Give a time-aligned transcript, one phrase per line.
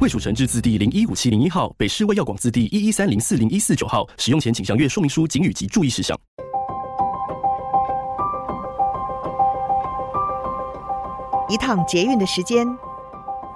[0.00, 4.06] 卫蜀成制字第零一五七零一号，北市卫药广字第一一三零四零一四九号。
[4.16, 6.16] 使用前请详阅说明书、警语及注意事项。
[11.48, 12.64] 一趟捷运的时间，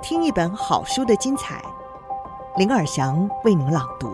[0.00, 1.62] 听一本好书的精彩。
[2.56, 4.08] 林尔祥为您朗读。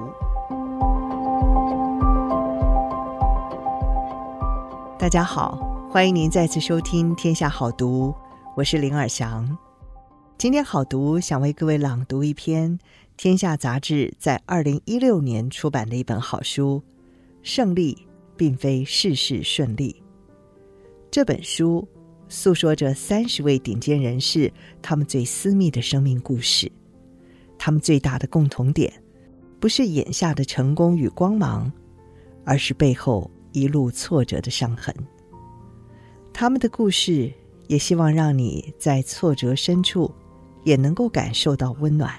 [4.99, 5.57] 大家好，
[5.93, 8.11] 欢迎您再次收听《天下好读》，
[8.57, 9.57] 我是林尔祥。
[10.39, 12.79] 今天好读想为各位朗读一篇
[13.17, 16.83] 《天下》杂志在二零一六年出版的一本好书
[17.43, 17.97] 《胜利
[18.37, 19.93] 并非事事顺利》。
[21.11, 21.87] 这本书。
[22.29, 26.71] 诉说着三十位顶尖人士他们最私密的生命故事，
[27.57, 28.93] 他们最大的共同点，
[29.61, 31.71] 不是眼下的成功与光芒，
[32.45, 34.93] 而是背后一路挫折的伤痕。
[36.33, 37.33] 他们的故事
[37.69, 40.13] 也希望让你在挫折深处，
[40.67, 42.13] 也能够感受到温暖，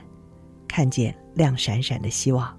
[0.68, 2.58] 看见亮闪闪的希望。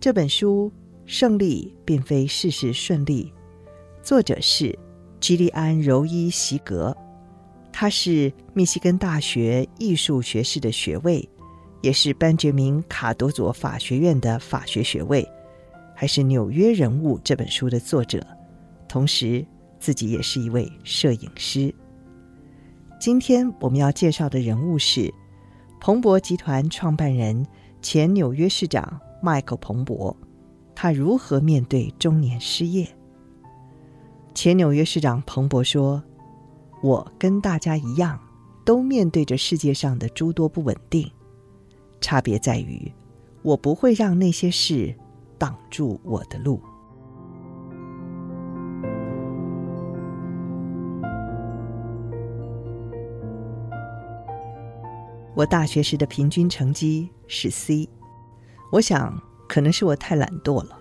[0.00, 0.72] 这本书
[1.04, 3.32] 《胜利并非事事顺利》，
[4.02, 4.76] 作者是。
[5.20, 6.92] 吉利安·柔伊席格，
[7.72, 11.28] 他是密西根大学艺术学士的学位，
[11.80, 15.24] 也是班杰明·卡多佐法学院的法学学位，
[15.94, 18.20] 还是《纽约人物》这本书的作者，
[18.88, 19.46] 同时
[19.78, 21.72] 自己也是一位摄影师。
[23.02, 25.12] 今天我们要介绍的人物是
[25.80, 27.44] 彭博集团创办人、
[27.80, 30.16] 前纽约市长迈克·彭博，
[30.72, 32.86] 他如何面对中年失业？
[34.34, 36.00] 前纽约市长彭博说
[36.80, 38.20] ：“我跟大家一样，
[38.64, 41.10] 都面对着世界上的诸多不稳定，
[42.00, 42.88] 差别在于，
[43.42, 44.94] 我不会让那些事
[45.38, 46.62] 挡住我的路。”
[55.34, 57.88] 我大学时的平均成绩是 C，
[58.70, 60.78] 我想可能是我太懒惰了，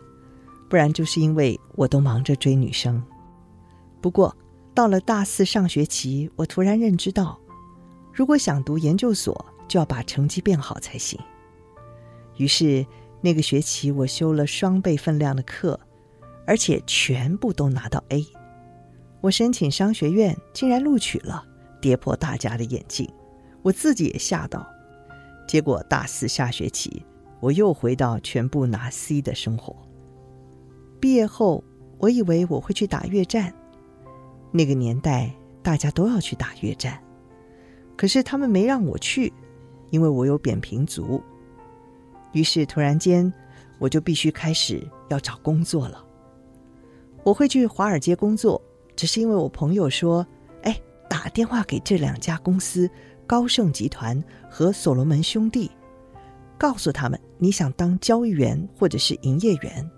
[0.69, 3.01] 不然就是因为我都忙着追女生。
[4.01, 4.35] 不过，
[4.73, 7.39] 到了大四上学期，我突然认知到，
[8.13, 11.17] 如果想读研究所，就要把成绩变好才行。
[12.35, 12.85] 于是，
[13.21, 15.79] 那个学期我修了双倍分量的课，
[16.45, 18.25] 而且全部都拿到 A。
[19.21, 21.45] 我申请商学院，竟然录取了，
[21.79, 23.07] 跌破大家的眼镜，
[23.61, 24.67] 我自己也吓到。
[25.47, 27.05] 结果大四下学期，
[27.39, 29.75] 我又回到全部拿 C 的生活。
[30.99, 31.63] 毕业后，
[31.97, 33.53] 我以为我会去打越战。
[34.51, 37.01] 那个年代，大家都要去打越战，
[37.97, 39.33] 可是他们没让我去，
[39.89, 41.21] 因为我有扁平足。
[42.33, 43.31] 于是突然间，
[43.79, 46.05] 我就必须开始要找工作了。
[47.23, 48.61] 我会去华尔街工作，
[48.95, 50.25] 只是因为我朋友说
[50.63, 50.79] ：“哎，
[51.09, 52.89] 打电话给这两家公司——
[53.31, 55.71] 高盛集团和所罗门兄弟，
[56.57, 59.89] 告诉他们你想当交易员或者是营业员。”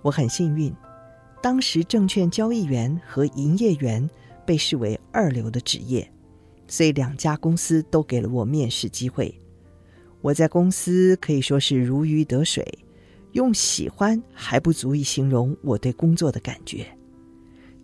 [0.00, 0.74] 我很幸运。
[1.42, 4.08] 当时证券交易员和营业员
[4.46, 6.10] 被视为二流的职业，
[6.66, 9.38] 所以两家公司都给了我面试机会。
[10.22, 12.66] 我在公司可以说是如鱼得水，
[13.32, 16.86] 用喜欢还不足以形容我对工作的感觉。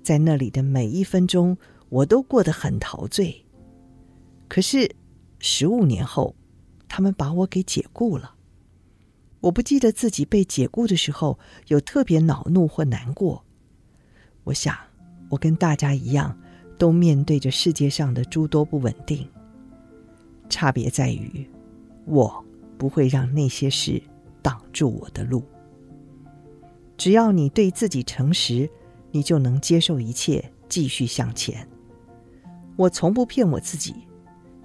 [0.02, 1.54] 在那里的每一分钟，
[1.90, 3.42] 我都过得很陶醉。
[4.48, 4.94] 可是
[5.38, 6.34] 十五年后，
[6.88, 8.34] 他们把我给解雇了。
[9.40, 13.44] 我不记得自己被解雇的时候有特别恼怒或难过。
[14.44, 14.76] 我想，
[15.28, 16.36] 我跟大家一样，
[16.78, 19.28] 都面对着世界上的诸多不稳定。
[20.48, 21.48] 差别在于，
[22.04, 22.44] 我
[22.78, 24.00] 不会让那些事
[24.42, 25.42] 挡住我的路。
[26.97, 28.68] 只要你对自己诚实，
[29.10, 31.68] 你就能接受一切，继续向前。
[32.76, 33.94] 我从不骗我自己，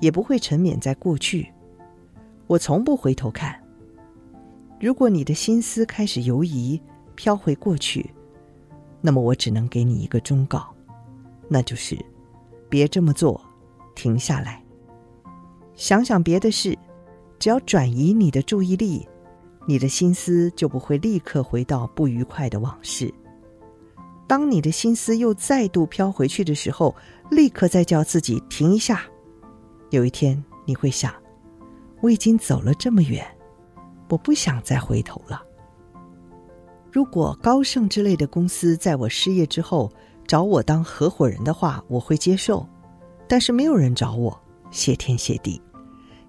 [0.01, 1.49] 也不会沉湎在过去。
[2.47, 3.57] 我从不回头看。
[4.81, 6.81] 如果你的心思开始游移，
[7.15, 8.09] 飘回过去。
[8.99, 10.67] 那么我只能给你一个忠告，
[11.47, 11.97] 那就是
[12.67, 13.39] 别这么做，
[13.95, 14.61] 停下来，
[15.75, 16.77] 想想别的事。
[17.39, 19.07] 只要转移你的注意力，
[19.65, 23.11] 你的心思就不会立刻回到不愉快的往事。
[24.27, 26.95] 当你的心思又再度飘回去的时候，
[27.31, 29.01] 立刻再叫自己停一下。
[29.91, 31.13] 有一天你会想，
[31.99, 33.25] 我已经走了这么远，
[34.09, 35.43] 我不想再回头了。
[36.89, 39.91] 如果高盛之类的公司在我失业之后
[40.25, 42.65] 找我当合伙人的话，我会接受。
[43.27, 44.41] 但是没有人找我，
[44.71, 45.61] 谢天谢地，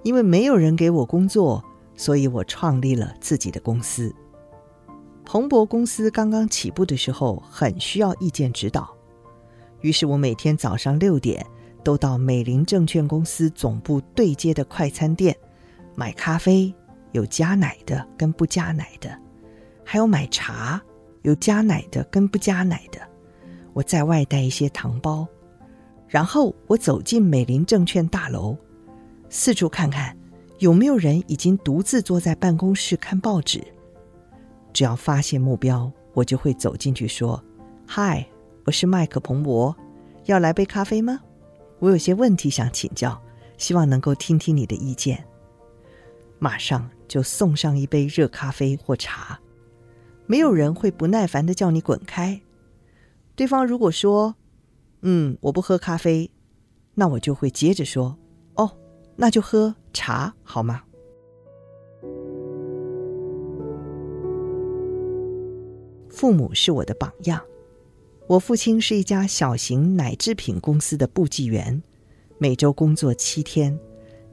[0.03, 4.13] 因为没有人给我工作，所以我创立了自己的公司。
[5.25, 8.93] 彭博公司刚刚起步的时候，很需要意见指导，
[9.83, 11.47] 于是我每天早上六点
[11.83, 15.37] 都到美林证券公司总部对接的快餐店
[15.95, 16.73] 买咖啡，
[17.13, 19.17] 有加奶的跟不加奶的。
[19.85, 20.81] 还有买茶，
[21.23, 23.01] 有加奶的跟不加奶的。
[23.73, 25.27] 我再外带一些糖包，
[26.07, 28.57] 然后我走进美林证券大楼，
[29.29, 30.17] 四处看看
[30.59, 33.63] 有没有人已经独自坐在办公室看报纸。
[34.73, 37.43] 只要发现目标，我就会走进去说
[37.87, 38.27] ：“嗨，
[38.65, 39.75] 我是麦克彭博，
[40.27, 41.21] 要来杯咖啡吗？
[41.83, 43.21] 我有些问题想请教，
[43.59, 45.27] 希望能够听听你的意见。”
[46.39, 49.41] 马上就送上一杯热咖啡或茶。
[50.27, 52.41] 没有人会不耐烦的叫你滚开。
[53.35, 54.37] 对方如果说
[55.03, 56.31] ：“嗯，我不喝咖啡”，
[56.95, 58.17] 那我就会接着说
[58.55, 58.71] ：“哦，
[59.17, 60.85] 那就喝茶好吗？”
[66.09, 67.43] 父母是我的榜样。
[68.27, 71.83] 我父亲是一家小型奶制品公司的部记员，
[72.39, 73.79] 每周工作七天，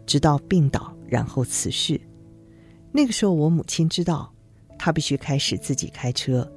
[0.06, 2.00] 直到病倒，然后辞世。
[2.92, 4.34] 那个时候，我母亲知道。
[4.82, 6.50] 他必须开始自己开车，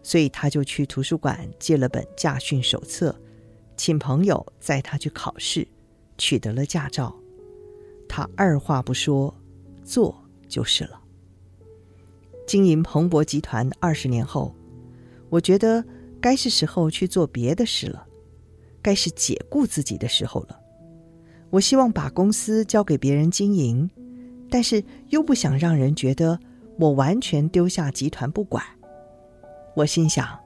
[0.00, 3.20] 所以他就去图书馆借了本驾训手册，
[3.76, 5.66] 请朋友载他去考试，
[6.16, 7.12] 取得了驾照。
[8.08, 9.34] 他二话不说，
[9.82, 11.00] 做就是了。
[12.46, 14.54] 经营彭博集团二十年后，
[15.28, 15.84] 我觉得
[16.20, 18.06] 该是时候去做别的事了，
[18.82, 20.58] 该是解雇自己的时候了。
[21.50, 23.88] 我希望把公司交给别人经营，
[24.50, 26.38] 但是又不想让人觉得。
[26.78, 28.62] 我完全丢下集团不管，
[29.74, 30.38] 我心想，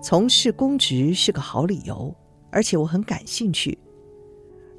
[0.00, 2.14] 从事公职是个好理由，
[2.52, 3.76] 而且我很感兴趣。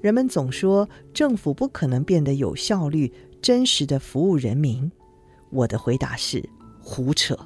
[0.01, 3.11] 人们总说政府不可能变得有效率、
[3.41, 4.89] 真实的服务人民，
[5.49, 6.41] 我的回答是
[6.79, 7.37] 胡扯。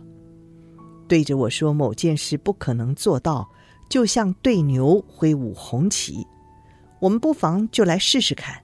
[1.10, 3.50] 对着我说某件事不可能做到，
[3.90, 6.26] 就像对牛挥舞红旗。
[7.00, 8.62] 我们不妨就来试试看。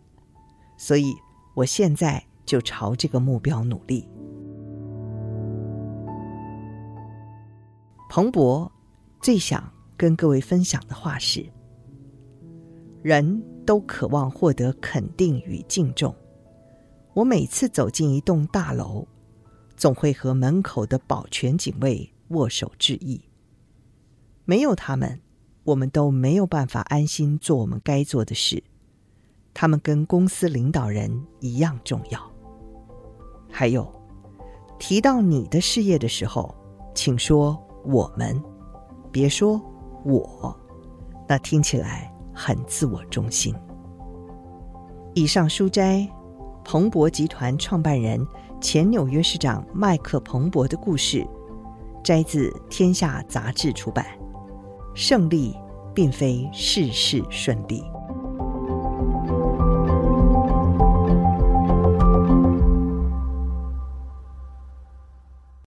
[0.78, 1.14] 所以，
[1.56, 4.08] 我现在就朝这个目标努力。
[8.10, 8.72] 彭博
[9.22, 11.44] 最想跟各位分享的话是：
[13.02, 16.14] 人都渴望获得肯定与敬重。
[17.16, 19.08] 我每次走进一栋大楼，
[19.76, 23.22] 总会和门口的保全警卫握手致意。
[24.46, 25.20] 没有他们，
[25.64, 28.64] 我们都没有办法安心做我们该做的事。
[29.54, 32.32] 他们跟公司领导人一样重要。
[33.50, 33.90] 还有，
[34.78, 36.56] 提到你的事业的时候，
[36.94, 37.62] 请说。
[37.88, 38.44] 我们，
[39.12, 39.62] 别说
[40.04, 40.60] 我，
[41.30, 43.54] 那听起来很自我中心。
[45.14, 46.10] 以上书摘，
[46.64, 48.26] 彭博集团创办人、
[48.60, 51.24] 前纽约市长麦克彭博的故事，
[52.06, 54.06] 摘自《天下杂志》出版。
[54.94, 55.54] 胜利
[55.94, 57.84] 并非事事顺利。